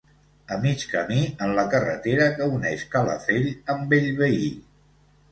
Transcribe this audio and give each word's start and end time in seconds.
A 0.53 0.55
mig 0.61 0.83
camí 0.91 1.17
en 1.47 1.51
la 1.59 1.65
carretera 1.73 2.25
que 2.39 2.47
uneix 2.53 2.85
Calafell 2.95 3.45
amb 3.75 3.85
Bellvei. 3.93 4.41